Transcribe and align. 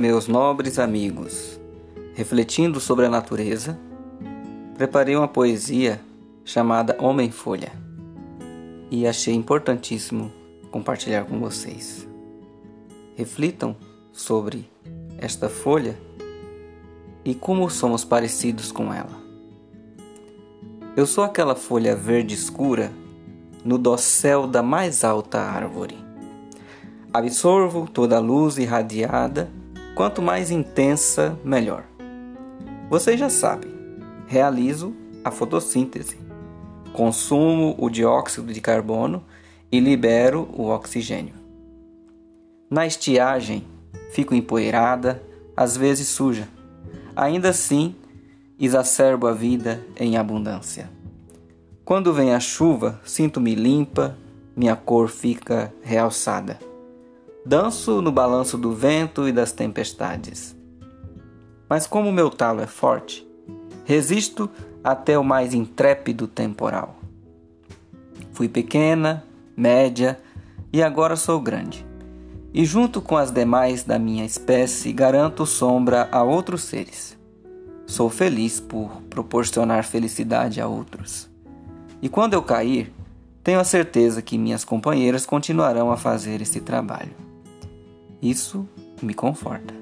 Meus 0.00 0.26
nobres 0.26 0.78
amigos, 0.78 1.60
refletindo 2.14 2.80
sobre 2.80 3.04
a 3.04 3.10
natureza, 3.10 3.78
preparei 4.74 5.14
uma 5.14 5.28
poesia 5.28 6.00
chamada 6.42 6.96
Homem-Folha 6.98 7.70
e 8.90 9.06
achei 9.06 9.34
importantíssimo 9.34 10.32
compartilhar 10.70 11.26
com 11.26 11.38
vocês. 11.38 12.08
Reflitam 13.14 13.76
sobre 14.10 14.70
esta 15.18 15.50
folha 15.50 15.94
e 17.22 17.34
como 17.34 17.68
somos 17.68 18.02
parecidos 18.02 18.72
com 18.72 18.94
ela. 18.94 19.20
Eu 20.96 21.04
sou 21.04 21.24
aquela 21.24 21.54
folha 21.54 21.94
verde 21.94 22.34
escura 22.34 22.90
no 23.62 23.76
dossel 23.76 24.46
da 24.46 24.62
mais 24.62 25.04
alta 25.04 25.38
árvore. 25.38 25.98
Absorvo 27.12 27.86
toda 27.86 28.16
a 28.16 28.20
luz 28.20 28.56
irradiada, 28.56 29.59
quanto 30.00 30.22
mais 30.22 30.50
intensa, 30.50 31.38
melhor. 31.44 31.84
Vocês 32.88 33.20
já 33.20 33.28
sabem, 33.28 33.70
realizo 34.26 34.96
a 35.22 35.30
fotossíntese, 35.30 36.16
consumo 36.94 37.74
o 37.76 37.90
dióxido 37.90 38.50
de 38.50 38.62
carbono 38.62 39.22
e 39.70 39.78
libero 39.78 40.48
o 40.54 40.68
oxigênio. 40.70 41.34
Na 42.70 42.86
estiagem, 42.86 43.62
fico 44.10 44.34
empoeirada, 44.34 45.22
às 45.54 45.76
vezes 45.76 46.08
suja. 46.08 46.48
Ainda 47.14 47.50
assim, 47.50 47.94
exacerbo 48.58 49.26
a 49.26 49.34
vida 49.34 49.86
em 49.98 50.16
abundância. 50.16 50.90
Quando 51.84 52.14
vem 52.14 52.32
a 52.32 52.40
chuva, 52.40 52.98
sinto-me 53.04 53.54
limpa, 53.54 54.16
minha 54.56 54.76
cor 54.76 55.10
fica 55.10 55.70
realçada. 55.82 56.58
Danço 57.44 58.02
no 58.02 58.12
balanço 58.12 58.58
do 58.58 58.72
vento 58.72 59.26
e 59.26 59.32
das 59.32 59.50
tempestades. 59.50 60.54
Mas 61.68 61.86
como 61.86 62.12
meu 62.12 62.28
talo 62.28 62.60
é 62.60 62.66
forte, 62.66 63.26
resisto 63.84 64.50
até 64.84 65.18
o 65.18 65.24
mais 65.24 65.54
intrépido 65.54 66.28
temporal. 66.28 66.96
Fui 68.32 68.46
pequena, 68.46 69.24
média 69.56 70.20
e 70.70 70.82
agora 70.82 71.16
sou 71.16 71.40
grande. 71.40 71.86
E 72.52 72.64
junto 72.64 73.00
com 73.00 73.16
as 73.16 73.30
demais 73.30 73.84
da 73.84 73.98
minha 73.98 74.24
espécie, 74.24 74.92
garanto 74.92 75.46
sombra 75.46 76.08
a 76.12 76.22
outros 76.22 76.64
seres. 76.64 77.16
Sou 77.86 78.10
feliz 78.10 78.60
por 78.60 78.90
proporcionar 79.08 79.84
felicidade 79.84 80.60
a 80.60 80.68
outros. 80.68 81.30
E 82.02 82.08
quando 82.08 82.34
eu 82.34 82.42
cair, 82.42 82.92
tenho 83.42 83.60
a 83.60 83.64
certeza 83.64 84.20
que 84.20 84.36
minhas 84.36 84.62
companheiras 84.62 85.24
continuarão 85.24 85.90
a 85.90 85.96
fazer 85.96 86.42
esse 86.42 86.60
trabalho. 86.60 87.29
Isso 88.22 88.68
me 89.02 89.14
conforta 89.14 89.80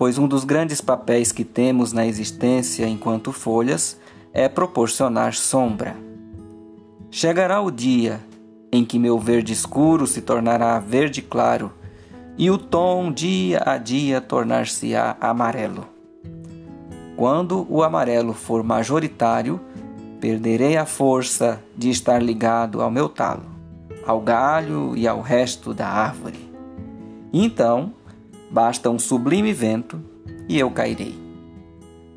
pois 0.00 0.16
um 0.16 0.26
dos 0.26 0.44
grandes 0.44 0.80
papéis 0.80 1.30
que 1.30 1.44
temos 1.44 1.92
na 1.92 2.06
existência 2.06 2.88
enquanto 2.88 3.32
folhas 3.32 4.00
é 4.32 4.48
proporcionar 4.48 5.34
sombra. 5.34 5.94
Chegará 7.10 7.60
o 7.60 7.70
dia 7.70 8.18
em 8.72 8.82
que 8.82 8.98
meu 8.98 9.18
verde 9.18 9.52
escuro 9.52 10.06
se 10.06 10.22
tornará 10.22 10.78
verde 10.78 11.20
claro 11.20 11.70
e 12.38 12.50
o 12.50 12.56
tom 12.56 13.12
dia 13.12 13.62
a 13.66 13.76
dia 13.76 14.22
tornar-se-á 14.22 15.18
amarelo. 15.20 15.86
Quando 17.14 17.66
o 17.68 17.82
amarelo 17.82 18.32
for 18.32 18.62
majoritário, 18.62 19.60
perderei 20.18 20.78
a 20.78 20.86
força 20.86 21.62
de 21.76 21.90
estar 21.90 22.22
ligado 22.22 22.80
ao 22.80 22.90
meu 22.90 23.06
talo, 23.06 23.44
ao 24.06 24.18
galho 24.18 24.96
e 24.96 25.06
ao 25.06 25.20
resto 25.20 25.74
da 25.74 25.88
árvore. 25.88 26.49
Então, 27.32 27.94
Basta 28.50 28.90
um 28.90 28.98
sublime 28.98 29.52
vento 29.52 30.02
e 30.48 30.58
eu 30.58 30.72
cairei. 30.72 31.16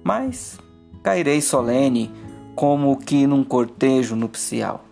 Mas 0.03 0.57
cairei 1.03 1.41
solene, 1.41 2.11
como 2.55 2.97
que 2.97 3.27
num 3.27 3.43
cortejo 3.43 4.15
nupcial. 4.15 4.83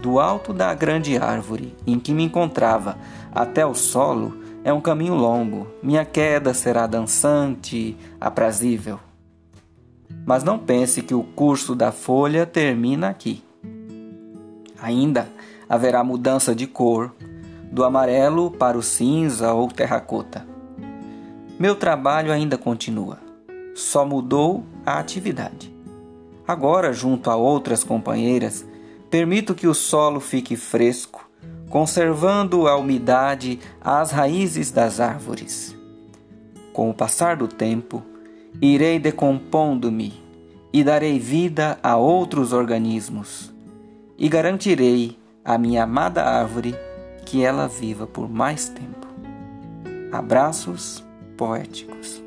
Do 0.00 0.18
alto 0.18 0.54
da 0.54 0.72
grande 0.72 1.18
árvore 1.18 1.76
em 1.86 1.98
que 1.98 2.14
me 2.14 2.24
encontrava 2.24 2.96
até 3.30 3.66
o 3.66 3.74
solo 3.74 4.38
é 4.64 4.72
um 4.72 4.80
caminho 4.80 5.14
longo, 5.14 5.66
minha 5.82 6.04
queda 6.04 6.54
será 6.54 6.86
dançante, 6.86 7.94
aprazível. 8.18 8.98
Mas 10.24 10.42
não 10.42 10.58
pense 10.58 11.02
que 11.02 11.14
o 11.14 11.22
curso 11.22 11.74
da 11.74 11.92
folha 11.92 12.46
termina 12.46 13.10
aqui. 13.10 13.44
Ainda 14.80 15.28
haverá 15.68 16.02
mudança 16.02 16.54
de 16.54 16.66
cor, 16.66 17.14
do 17.70 17.84
amarelo 17.84 18.50
para 18.50 18.78
o 18.78 18.82
cinza 18.82 19.52
ou 19.52 19.68
terracota. 19.68 20.46
Meu 21.58 21.74
trabalho 21.74 22.32
ainda 22.32 22.56
continua, 22.56 23.18
só 23.74 24.04
mudou 24.04 24.64
a 24.86 24.98
atividade. 24.98 25.74
Agora, 26.46 26.92
junto 26.92 27.30
a 27.30 27.36
outras 27.36 27.84
companheiras, 27.84 28.64
permito 29.10 29.54
que 29.54 29.66
o 29.66 29.74
solo 29.74 30.20
fique 30.20 30.56
fresco, 30.56 31.28
conservando 31.68 32.66
a 32.66 32.76
umidade 32.76 33.58
às 33.80 34.10
raízes 34.10 34.70
das 34.70 35.00
árvores. 35.00 35.76
Com 36.72 36.88
o 36.88 36.94
passar 36.94 37.36
do 37.36 37.48
tempo, 37.48 38.02
irei 38.62 38.98
decompondo-me 38.98 40.22
e 40.72 40.84
darei 40.84 41.18
vida 41.18 41.78
a 41.82 41.96
outros 41.96 42.52
organismos, 42.52 43.52
e 44.16 44.28
garantirei 44.28 45.18
à 45.44 45.58
minha 45.58 45.84
amada 45.84 46.22
árvore 46.22 46.74
que 47.28 47.44
ela 47.44 47.68
viva 47.68 48.06
por 48.06 48.26
mais 48.26 48.70
tempo. 48.70 49.06
Abraços 50.10 51.04
poéticos. 51.36 52.22